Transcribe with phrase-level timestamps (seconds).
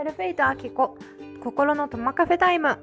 [0.00, 0.96] ペルフェイトアキコ
[1.44, 2.78] 心の Toma Café タイム。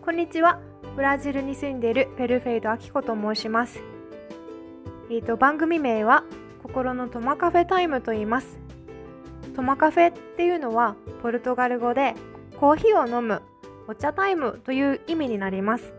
[0.00, 0.60] こんにちは。
[0.94, 3.80] ブラジルに住んでいるペルフェイトアキコと申します。
[5.10, 6.22] えーと番組名は
[6.62, 8.60] 心の Toma Café タイムと言います。
[9.56, 12.14] Toma Café っていうのはポルトガル語で
[12.60, 13.42] コーヒーを飲む
[13.88, 15.92] お茶タイムという意味になります。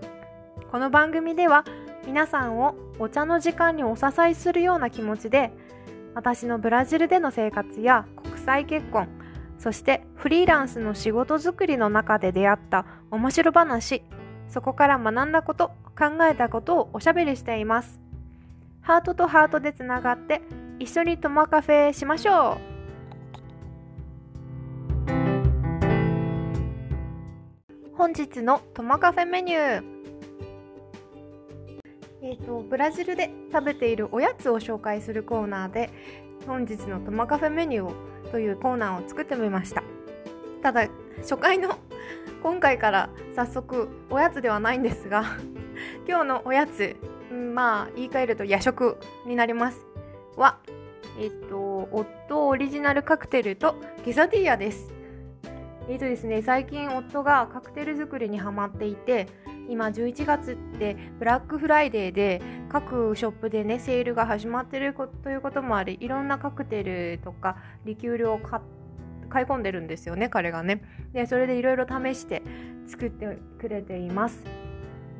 [0.71, 1.65] この番組では
[2.07, 5.51] 皆さんをお茶の時間にお支えするような気持ちで
[6.15, 9.18] 私のブラジルでの生活や国際結婚
[9.59, 14.01] そしてフリーランスの仕事作りの中で出会った面白話
[14.47, 17.99] そこから学んだこと考えたことをおしゃべりしています。
[18.81, 20.41] ハートとハートでつながって
[20.79, 22.69] 一緒にトマカフェしましょう。
[27.93, 29.83] 本日のトマカフェメニュー。
[32.21, 35.89] えーとブラジルで食べているおやつを紹介するコーナーで
[36.47, 37.93] 本日のトマカフェメニューを
[38.31, 39.83] というコーナーを作ってみました。
[40.61, 40.87] ただ
[41.19, 41.77] 初回の
[42.43, 45.23] 今回から早速おやつではないんですが
[46.07, 46.95] 今日のおやつ
[47.53, 49.85] まあ言い換えると夜食になります。
[50.35, 50.59] は
[51.19, 54.99] えっと夫オリジナルカクテルとケサディーヤです。
[55.89, 59.27] えっ、とですね、最近夫がカクテル作りにハマっていて、
[59.69, 68.39] 今11月ってブラックフライデーで各ショップでね、セールが始まってるということもあり、いろんなカクテルとかリキュールを
[69.29, 70.81] 買い込んでるんですよね、彼がね。
[71.13, 72.43] で、それでいろいろ試して
[72.87, 74.43] 作ってくれています。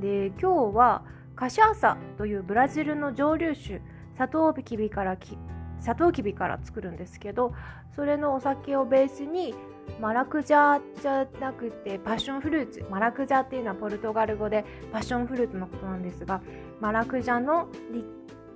[0.02, 1.04] で、今日は
[1.36, 3.82] カシャーサというブラジルの蒸留酒、
[4.18, 5.38] サトウキビからき
[5.80, 7.54] サトウキビから作るんですけど
[7.96, 9.56] それのお酒をベースに
[10.00, 12.86] マラクジャじゃなくてパッションフルーツ。
[12.90, 16.42] マラクジャっていうのはポルトガル語でパッションフルーツのことなんですが
[16.80, 17.68] マラクジャの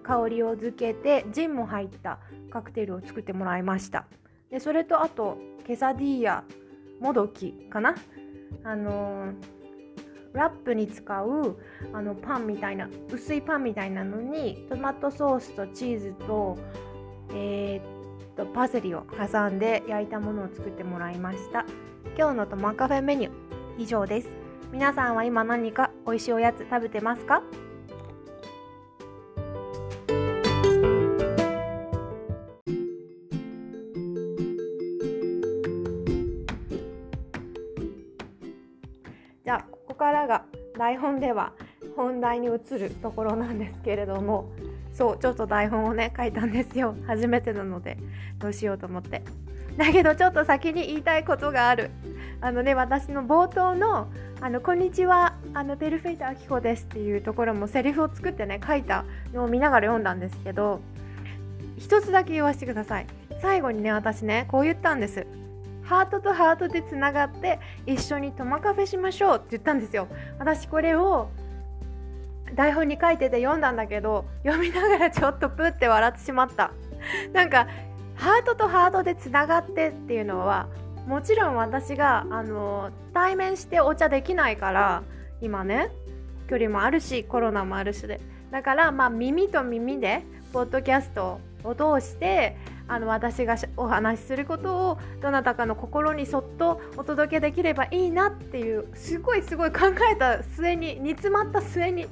[0.04, 4.06] 香りをづけてジンも入ったカクテルを作ってもらいました。
[4.52, 6.44] でそれとあとケサディーヤ
[7.00, 7.96] もどきかな。
[8.64, 9.34] あのー、
[10.34, 11.58] ラップに使う
[11.92, 16.58] あのパンみたいな薄いパンみたいなのにトマトソースとチーズと
[17.34, 18.03] えー、っ
[18.36, 21.66] とパセリを挟んで焼いたものを作ってもらいました。
[22.18, 23.34] 今日のトマカフェメニュー
[23.78, 24.30] 以上です。
[24.72, 27.44] 皆さんは今何か美味しいおやつ食べてますか？
[39.46, 40.46] じゃあここからが
[40.78, 41.54] 台本では
[41.96, 44.52] 本題に移るところなんですけれども。
[44.94, 46.96] そうちょっと台本をね書いたんですよ。
[47.08, 47.98] 初めてなので
[48.40, 49.24] どうしようと思って。
[49.78, 51.90] だけどちょっと先に言いたいことがある。
[52.42, 54.08] あのね私の冒頭の
[54.42, 60.82] 「あのこんにちはあのペルフェイトアキコです」っていうところもセリフを作ってね書いたのを見ながら読んだんですけど
[61.78, 63.08] 一つだけ言わせてください。
[63.42, 65.26] 最後にね私ねこう言ったんです。
[65.84, 70.08] ハートとハートでつながって一緒にトマカフェしましょうって言ったんですよ。
[70.40, 71.30] 私これを
[72.56, 76.72] 台本に書いてて読んだんだけど読みながらちょっとプって笑ってしまった。
[77.34, 77.68] なんか
[78.16, 80.68] ハートとハートでつながってっていうのは
[81.08, 85.04] もちろん私があの対面してお茶できないから
[85.42, 85.90] 今ね
[86.48, 88.20] 距離もあるしコロナもあるしで。
[88.52, 92.56] だからまあ耳と耳でポッドキャストを通して
[92.88, 102.08] あの私がお話しすることをどなたかの心にそっとお届けできればいいなっていうすごいすごい考えた末に煮詰まった末に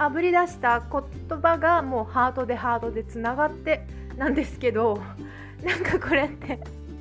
[0.00, 4.98] あぶり出した言葉がもうハートでハートでつながってなんですけど
[5.62, 6.58] なんかこれって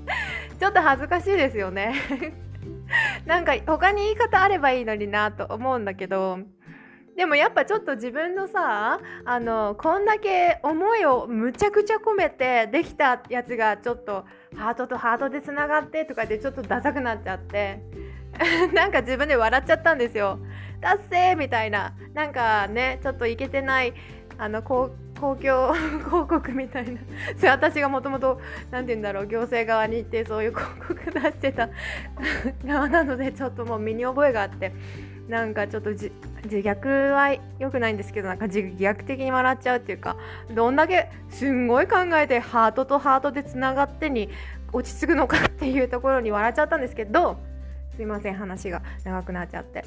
[0.60, 1.96] ちょっと恥ずかしいですよね。
[3.26, 6.40] なんか他に言い方あればいいのになと思うんだけど
[7.16, 14.26] でもやっぱちょっと自分のさあのこんだけ思いをむちゃくちゃ込めてできたやつがちょっと
[14.58, 17.80] ハートとハートでつながってとかでちょっとダサくなっちゃって
[18.74, 20.40] なんか自分で笑っちゃったんですよ。
[20.82, 23.94] 達成みたいななんかねちょっといけてない
[24.38, 25.74] あの公公共
[26.06, 27.02] 広告みたいな
[27.36, 28.40] それ私がもともと
[28.72, 31.70] 何て言うんだろう行政側に行ってそういう 広告出してた
[32.66, 34.72] 側なのでちょっともう身に覚えがあって
[35.28, 36.12] なんかちょっと自
[36.44, 40.16] 虐は良くないんですけどなんか自虐的に笑っちゃうっていうか
[40.56, 44.30] どんだけすんごい考えてハートとハートでつながってに
[44.72, 47.38] 落ち着くのかっていうところに笑っちゃったんですけど
[48.00, 49.84] すいません話が長くなっちゃって。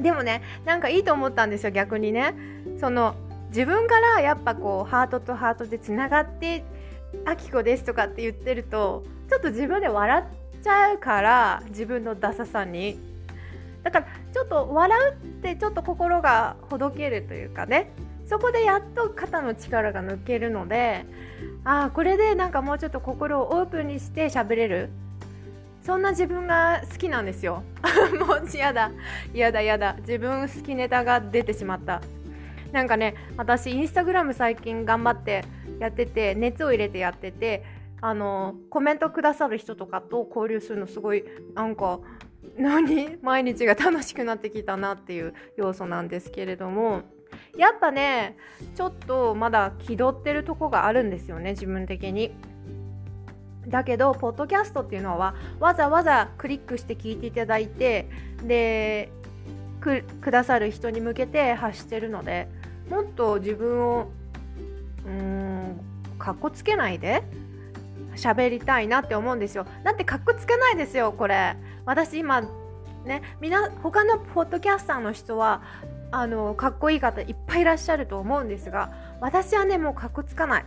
[0.00, 2.34] でもねなんかいいと思ったんですよ逆にね。
[2.80, 3.14] その
[3.50, 6.64] 自分からやっぱこうハートとハートでつながって
[7.24, 10.24] 「あきこです」とかって言ってるとちょっと自分で笑っ
[10.60, 12.98] ちゃうから自分のダサさに。
[13.84, 17.92] だからちょっと笑うってちょっと心がほどけるというかね。
[18.26, 21.06] そこでやっと肩の力が抜けるので
[21.64, 24.90] ああこれでなんかもうちょっと心をオープンにして喋れる。
[25.88, 27.62] そんな自分が好きなんですよ。
[28.20, 28.92] もう嫌だ。
[29.32, 29.96] 嫌だ嫌だ。
[30.00, 32.02] 自分好きネタが出てしまった。
[32.72, 35.44] なんかね私インスタグラム最近頑張って
[35.80, 37.64] やってて熱を入れてやってて
[38.02, 41.24] あのコメントくださる人とかと交流するのすごい
[41.54, 42.00] なんか
[42.58, 43.16] 何？
[43.22, 47.00] 毎日が楽しくなってきたなっていう要素なんですけれども。
[47.56, 48.36] やっぱね
[48.74, 52.34] ちょっとまだ気取ってるとこがあるんですよね自分的に。
[53.68, 58.08] だけどポッドキャストっていうのはわざわざクリックして聞いていただいて
[58.42, 59.10] で
[59.80, 62.48] くださる人に向けて発してるので
[62.90, 64.08] もっと自分を
[65.06, 65.80] うん
[66.18, 67.22] かっこつけないで
[68.16, 69.64] 喋りたいなって思うんですよ。
[69.84, 71.56] だってかっこつけないですよこれ。
[71.86, 72.42] 私今
[73.04, 75.62] ねみな他のポッドキャスターの人は
[76.10, 80.64] あのかっこいい方いっぱいいらっしゃると思うんですが私はねもうかっこつかない。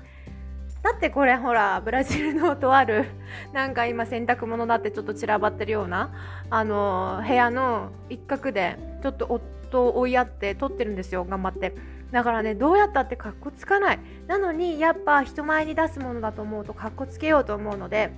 [0.83, 3.05] だってこれほらブラジルのとある
[3.53, 6.11] なんか今洗濯物だってちょっと散らばってるような
[6.49, 11.73] あの部屋の一角でちょっと夫を追いやって撮ってるんですよ頑張って。
[12.11, 13.99] だからねどうやったってかっこつかない。
[14.27, 18.11] なのにやっぱ人前に出すものだと思うとかっこつけようと思うので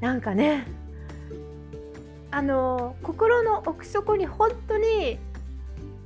[0.00, 0.66] なんかね
[2.30, 5.18] あの心の奥底に本当に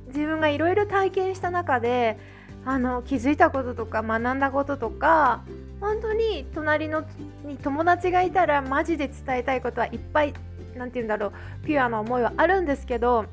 [0.07, 2.17] 自分がいろいろ体験した中で
[2.65, 5.43] あの気づいたこととか学んだこととか
[5.81, 7.03] 本当に隣の
[7.45, 10.33] に友達がいたらマジで伝えたいことはいっぱい
[10.75, 13.25] 何て言うんだろうピュアな思いはあるんですけど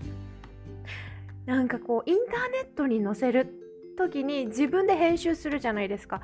[1.47, 3.55] なんかこうインターネットに載せる
[3.97, 6.23] 時に自分で編集するじゃないですか。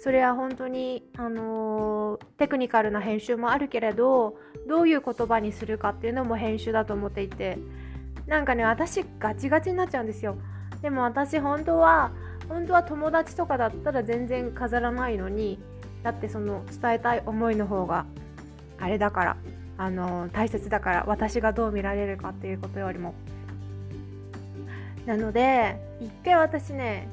[0.00, 4.38] それは本当に、あのー、テクニカルな編集もあるけれど
[4.68, 7.58] どういう言葉にするかっていうのも編集だと思っていて。
[8.28, 10.36] なんかね私ガチガチになっちゃうんですよ。
[10.82, 12.12] でも私本当は
[12.48, 15.58] 本当は友達とかだったら全然飾らないのに
[16.02, 18.06] だってその伝えたい思いの方が
[18.78, 19.36] あれだから
[19.76, 23.14] あの大切だから私がどう見られるかっていうことよりも。
[25.06, 27.08] なので一回私ね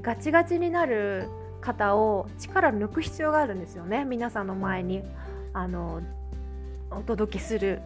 [0.00, 1.28] ガチガチになる
[1.60, 5.02] 方を力抜く必要があるんですよね皆さんの前に。
[5.52, 6.02] あの
[6.90, 7.80] お届けする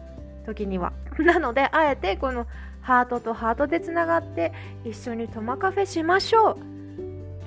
[0.45, 0.93] 時には。
[1.19, 2.45] なのであえてこの
[2.81, 4.51] ハートとハートでつながって
[4.83, 6.72] 一緒にトマカフェしましょう。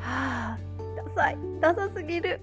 [0.08, 0.56] あ
[0.96, 2.40] ダサいダサすぎる。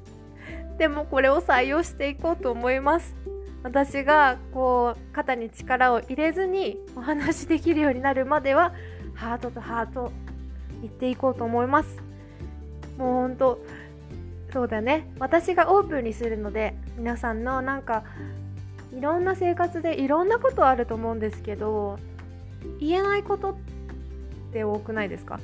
[0.78, 3.16] でもこれを採用していこうと思います。
[3.64, 8.74] 私がこう肩に力を入れずにお話しできるようになるまでは
[9.14, 10.12] ハートとハート
[10.82, 11.98] 言っていこうと思います。
[12.98, 13.64] もうほんと
[14.52, 15.10] そうだね。
[15.18, 18.04] 私がオープンにするので皆さんのなんか
[18.96, 21.98] いろんな生活でいろんなことあると思うんですけど
[22.80, 23.56] 言えないことっ
[24.52, 25.40] て多くないですか？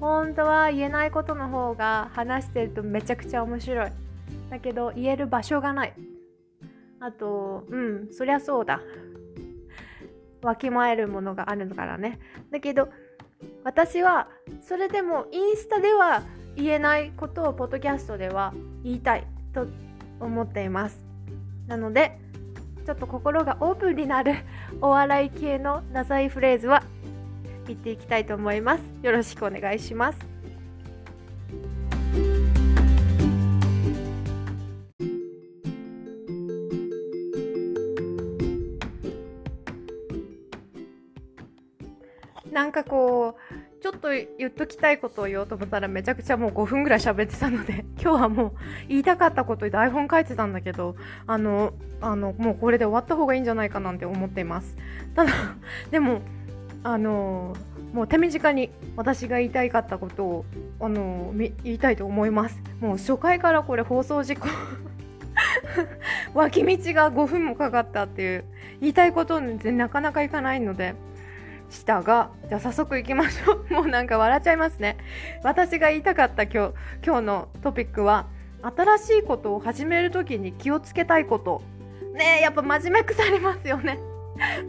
[0.00, 3.90] 本当は言えないことの方が話してるとめちゃくちゃ面白い。
[4.50, 5.94] だけど言える場所がない。
[7.00, 8.80] あとうんそりゃそうだ。
[10.42, 12.18] わきまえるものがあるからね。
[12.50, 12.88] だけど
[13.64, 14.28] 私は
[14.62, 16.22] それでもインスタでは
[16.56, 18.52] 言えないことをポッドキャストでは
[18.82, 19.66] 言いたいと
[20.20, 21.04] 思っています。
[21.66, 22.18] なので
[22.86, 24.34] ちょっと心がオープンになる
[24.80, 26.82] お笑い系のダサいフレーズは
[27.68, 28.82] 言っていきたいと思います。
[29.02, 30.18] よろしくお願いします。
[42.50, 48.52] なんかこうちょっと言っときたいことを言おうと思ったらめちゃくちゃもう5分ぐらい喋ってたので 今日はもう
[48.88, 50.96] 言いたかったこと台本書いてたんだけど
[51.26, 54.76] あのあのもうこれで終わった方がいいんじゃないかなんて思っています。
[55.14, 55.30] ただ
[55.90, 56.22] でも
[56.82, 57.56] あの
[57.92, 60.44] もう手短に私が言いたいかったことを
[60.80, 64.48] あの言いたいと思いますもう初回からこれ放送事故
[66.34, 68.44] 脇道が5分もかかったっていう
[68.80, 70.94] 言いたいことなかなかいかないので
[71.70, 73.66] したが、じゃあ早速行きましょう。
[73.72, 74.96] もうなんか笑っちゃいますね。
[75.42, 78.26] 私が言いたかった今日、今日のトピックは、
[78.62, 81.62] 新しいことを始めるときに気をつけたいこと。
[82.14, 83.98] ねえ、やっぱ真面目腐りますよね。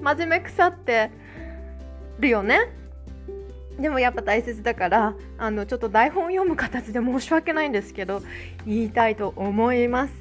[0.01, 1.12] 真面目腐って
[2.19, 2.69] るよね。
[3.79, 8.21] でもやっぱ大切だから、あの、ちょっと台本読む形で申し訳ないんですけど、
[8.65, 10.13] 言いたいと思います。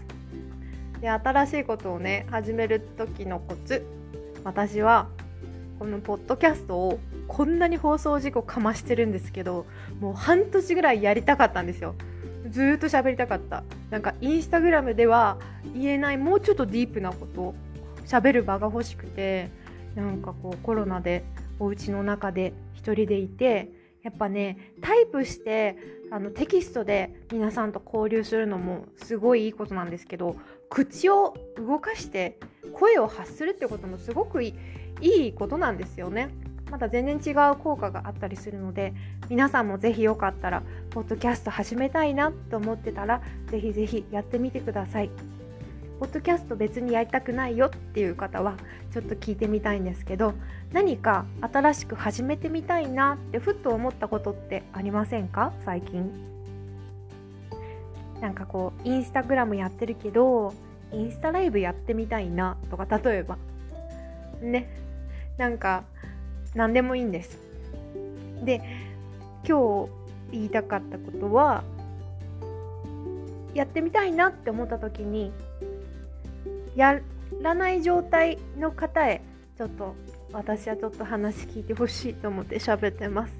[1.00, 3.84] で、新しいことをね、始める時のコツ。
[4.44, 5.08] 私は
[5.78, 9.66] このポッドキャストをこんなに放送事故かましてるんですけど
[10.00, 11.94] もう半年ぐらいやりたかったんですよ
[12.50, 15.38] ずっと喋りたかったなんかインスタグラムでは
[15.74, 17.54] 言えないもうちょっとディープなこと
[18.06, 19.50] 喋る場が欲しくて
[19.94, 21.24] なんかこうコロナで
[21.58, 23.70] お家の中で一人でいて
[24.02, 25.76] やっぱねタイプして
[26.10, 30.36] あのテキストで皆さんと交流するのもすごいいいことなんですけど
[30.70, 32.38] 口を動かして
[32.72, 34.54] 声を発するってこともすごくい
[35.00, 36.30] いことなんですよね。
[36.70, 38.92] まだ全然違う効果があったりするので
[39.30, 45.38] 皆さんもぜひよかったらポッドキャスト始めたいなと思ってたらぜひぜひやってみてください。
[45.98, 48.54] ポッドキャスト別にやりたくないよっていう方は
[48.92, 50.32] ちょっと聞いてみたいんですけど
[50.72, 55.52] 何か新しく始めてみたいなってふっと思ったことってありませんか？
[55.64, 56.10] 最近。
[58.20, 60.52] なんかこうインスタグラムやってるけど
[60.92, 63.38] インスタライブやってみたいなとか例えば。
[64.40, 64.68] ね。
[65.36, 65.84] なんか
[66.54, 67.38] 何でもいいんです。
[68.44, 68.62] で
[69.48, 69.90] 今日
[70.32, 71.64] 言いたかったことは
[73.54, 75.32] やってみたいなって思った時に
[76.76, 77.00] や
[77.42, 79.22] らない状態の方へ
[79.56, 79.94] ちょっと
[80.32, 83.34] 私はちょっと話聞いてほしいと思って 喋ってます。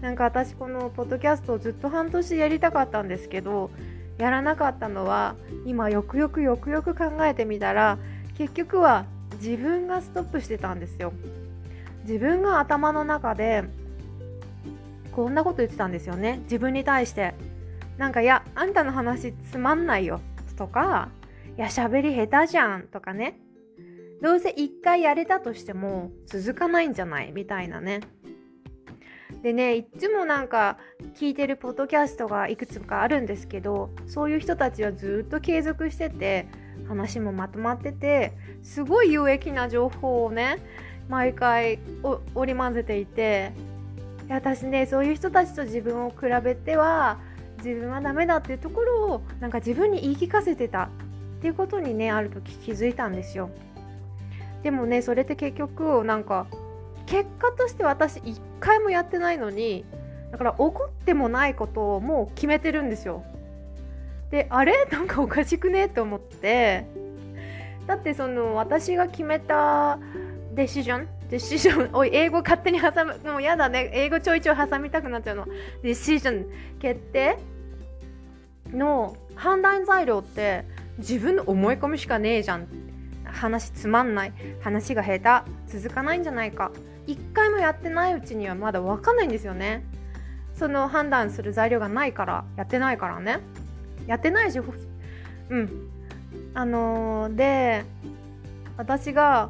[0.00, 3.70] なんか私このポッドキャストをずっと半年やりたかったんですけど
[4.16, 5.34] やらなかったのは
[5.66, 7.98] 今よくよくよくよく考えてみたら
[8.38, 11.12] 結局は自分がストップしてたんですよ。
[12.04, 13.64] 自分が頭の中で
[15.12, 16.40] こんなこと言ってたんですよね。
[16.44, 17.34] 自分に対して。
[17.98, 20.20] なんかいやあんたの話つまんないよ。
[20.56, 21.08] とか
[21.60, 23.38] や喋り下手じゃんとかね。
[24.22, 27.32] どうせ一回やれたとしても続かないんじゃない？
[27.32, 28.00] みたいなね。
[29.42, 30.78] でねいつもなんか
[31.14, 36.46] 聞いてるポッドキャストがいくつかあるんですけどそういう人たちはずっと継続してて
[36.88, 40.58] 話もまとまっててすごい有益な情報をね
[41.08, 41.78] 毎回
[42.34, 43.52] 織り交ぜていて
[44.28, 47.18] 私ねそういう人たちと自分を比べては
[47.58, 50.88] 自分はダメだっていうところをなんか自分に言い聞かせてた。
[51.40, 53.48] っていうことにねある時気づいたんですよ。
[54.62, 56.46] でもねそれって結局なんか
[57.06, 59.86] 結果として私一回もやってないのに
[60.30, 63.24] だから怒ってもないことをもう決めてるんですよ。
[64.30, 64.86] であれ？
[64.92, 65.88] なんかおかしくね？
[65.88, 66.84] と思って。
[67.86, 69.98] だってその私が決めた
[70.52, 71.08] デシジョン？
[71.30, 71.94] デシジョン？
[71.94, 73.18] おい英語勝手に挟む。
[73.24, 73.90] もうやだね。
[73.94, 75.46] 英語ちょいちょい挟みたくなっちゃうの。
[75.82, 76.46] デシジョン
[76.78, 77.38] 決定
[78.72, 80.64] の判断材料って
[81.00, 82.68] 自分の思い込みしかねえじゃん。
[83.24, 84.32] 話つまんない。
[84.60, 85.78] 話が下手。
[85.78, 86.70] 続かないんじゃないか。
[87.06, 89.84] 一回もやってないうちにはまだ分かんないんですよね。
[90.54, 92.44] その判断する材料がないから。
[92.56, 93.38] やってないからね。
[94.06, 94.60] やってないし
[95.48, 95.90] うん。
[96.54, 97.84] あのー、で
[98.76, 99.48] 私が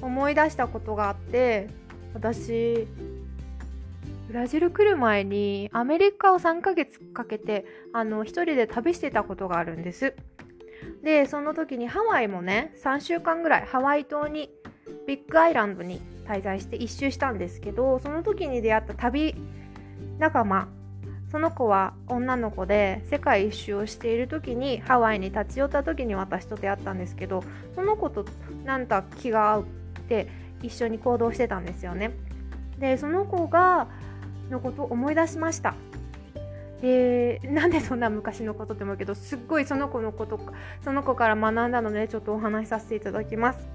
[0.00, 1.68] 思い出したことがあって
[2.12, 2.86] 私
[4.28, 10.14] ブラジル来る前にアメリカを3ヶ月かけてあの一人で旅してたことがあるんです。
[11.04, 14.50] でその時にハワイもね3週間ぐらいハワイ島に
[15.06, 19.34] ビッグアイランドに滞在して一周したんですけどその時に出会った旅
[20.18, 20.68] 仲間
[21.30, 27.44] その子は女の子で世界一周をしている時にハワイに立ち寄った時に私と出会ったんですけど
[27.74, 28.24] その子と
[28.64, 29.64] なんか気が合っ
[30.08, 30.28] て
[30.62, 32.12] 一緒に行動してたんですよね。
[32.78, 33.88] でその子が
[34.50, 35.74] のことを思い出しました。
[36.84, 40.38] でなんでそんな昔のことって思うけどすっごいその子のこと
[40.84, 43.66] その子から学んだのでちょっとお話しさせていただきます。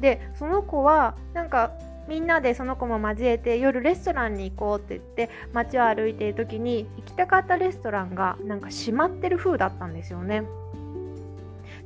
[0.00, 1.70] でその子はなんか
[2.08, 10.42] みんなでその子も交えて夜レストランに行こうって言って街を歩いている時に行きたかったレストランがなんか閉まってる風だったんですよね。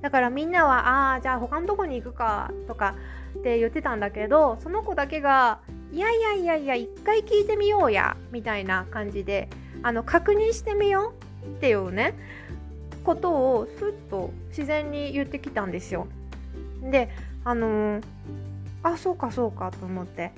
[0.00, 2.94] だからみんなはああじゃあ他のとこに行くかとか
[3.38, 5.58] って言ってたんだけどその子だけが
[5.92, 9.48] いやいやいやいや一回聞いてみようやみたいな感じで
[9.84, 11.12] あの確認してみよ
[11.44, 12.14] うっていうね
[13.04, 16.08] ことをふっと自然に言ってきたんですよ。
[16.82, 17.10] で
[17.44, 18.02] あのー、
[18.82, 20.32] あそうかそうかと思って。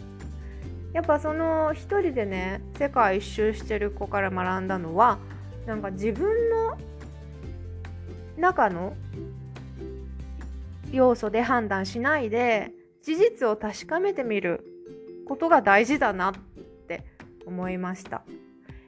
[0.92, 5.18] やっぱその一人でね世界一周してる子から学んだのは
[5.66, 6.78] なんか自分の
[8.38, 8.96] 中の
[10.92, 12.72] 要素で判断しないで
[13.02, 14.64] 事実を確かめてみる
[15.28, 16.34] ことが大事だなっ
[16.88, 17.04] て
[17.44, 18.22] 思いました。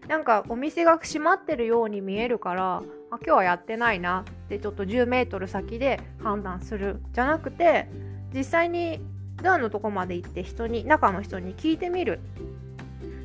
[0.08, 7.88] なんかお店が閉まってるように見えるからあ今日はやってないなってちょっと10メートル先で判断するじゃなくて
[8.34, 9.00] 実際に
[9.42, 12.20] ドアのとこまで行って人に中の人に聞いてみる。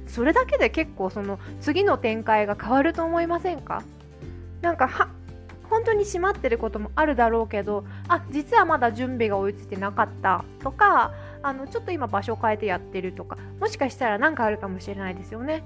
[0.06, 3.82] それだけで結構その次の展開が変わると思いませんか？
[4.62, 5.10] なんかは
[5.70, 15.64] 本当に閉まってることもあるだろうけどあ実はまだ準備が追いついてなかったとかあのちょっと今場所変えてやってるとかもしかしたら何かあるかもしれないですよね。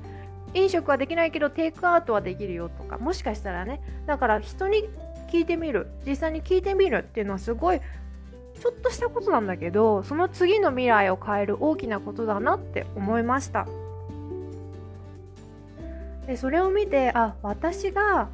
[0.54, 3.82] 飲食はできないけどテイクアウトはできるよとかもしかしたらね。
[4.06, 4.89] だから人に
[5.32, 5.88] 聞いてみる。
[6.06, 7.82] 実際に聞いてみるっていうのはすごい
[8.60, 13.68] ちょっとしたことなんだけどその次の未来を変える大きなことだなって思いました。
[16.25, 18.30] でそれを見てあ私が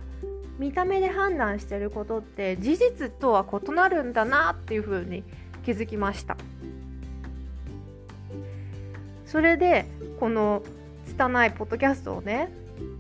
[0.58, 5.24] 見た目で判断してることって事実とは異なるんだなっていうふうに
[5.66, 6.38] 気づきました。
[9.26, 9.86] それで
[10.20, 10.62] この
[11.18, 12.52] 拙いポッドキャストをね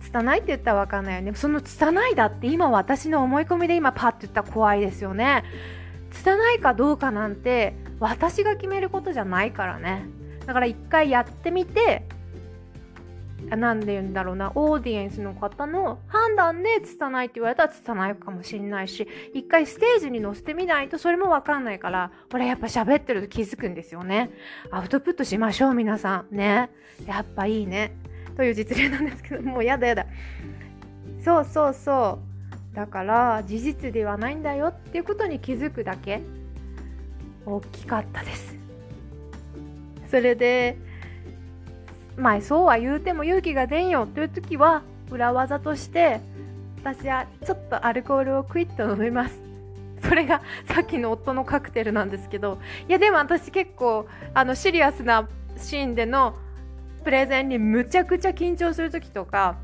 [0.02, 1.34] 拙いって言ったら分かんないよね。
[1.36, 5.44] その拙いだって今私の思い込みで今パッて言ったら怖いですよね
[6.12, 10.06] 拙いかどうかなんて私が決めることじゃないからね。
[10.46, 12.06] だから一回やってみて
[13.50, 14.52] 何で言うんだろうな。
[14.56, 24.32] オーディエンスの方の判断で拙いって言われたら拙いかもしんないし一回ステージに乗せてみないとそれも分かんないからこれやっぱ喋ってると気づくんですよね。
[24.72, 26.36] アウトプットしましょう皆さん。
[26.36, 26.70] ね。
[27.06, 27.96] やっぱいいね。
[28.36, 30.06] という実例なんですけどもうやだやだ。
[31.24, 32.20] そうそうそ
[32.74, 32.76] う。
[32.76, 34.68] だから事実ではないんだよ。
[34.68, 36.22] っていうことに気づくだけ。
[37.46, 38.56] 大きかったです。
[40.10, 40.78] それで
[42.18, 46.22] まあそうは言うても勇気が出んよという時は裏技として
[46.84, 49.42] 私はちょっとアルコールをクイッと飲みます。
[50.02, 56.36] それがさっきの夫のカクテルなんですけどいやでも私結構あのシリアスなシーンでの
[57.06, 59.56] プレゼンにむちゃくちゃ緊張する時とか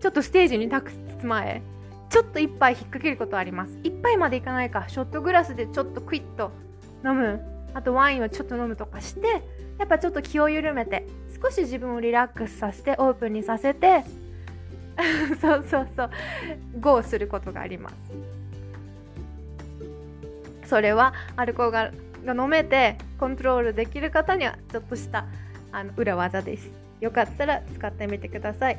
[0.00, 1.60] ちょっとステージに立つ前
[2.08, 3.76] ちょっと一杯引っ掛けることあります。
[3.82, 4.84] 一杯までいかないか。
[4.88, 6.52] ショットグラスでちょっとクイッと
[7.04, 7.40] 飲む。
[7.74, 9.42] あとワインをちょっと飲むとかして
[9.78, 11.08] やっぱちょっと気を緩めて
[11.44, 14.02] 少し自分をリラックスさせてオープンにさせて
[15.42, 16.10] そうそうそう
[16.80, 17.94] GO することがあります。
[20.64, 25.26] それはアルコールが飲めてコントロールできる方にはちょっとした
[25.70, 26.70] あの裏技です。
[27.00, 28.78] よかったら使ってみてください。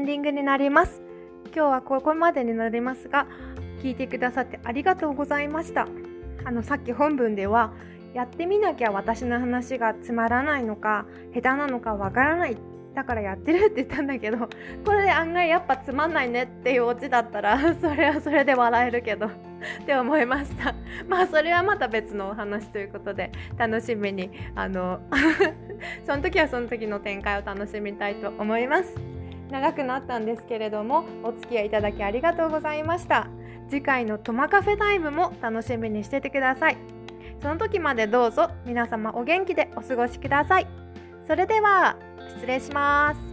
[0.00, 1.02] ンディングになります。
[1.54, 3.26] 今日はここまでになりますが
[3.82, 5.86] 聞いてくださってありがとうございました。
[6.44, 7.72] あのさっき本文では
[8.14, 12.56] やってみなきゃ私の話がつまらないのか下手なのかわからない。
[12.94, 14.48] だからやってるって言ったんだけど
[14.84, 19.30] これで案外やっぱつまんないねっていうオチだったらそれはそれで笑えるけどっ
[19.86, 20.74] て思いました。
[21.08, 25.00] まあそれはまた別のお話ということで楽しみにあの
[26.04, 29.19] その時はその時の展開を楽しみたいと思います。
[29.50, 33.28] 長くなったんですけれどもお付き合いいただきありがとうございました。
[33.68, 36.76] 次回のトマカフェタイムも楽しみにしててください。
[37.40, 40.66] その時までどうぞ皆様お元気でお過ごしください。
[41.26, 41.96] それでは
[42.36, 43.29] 失礼します。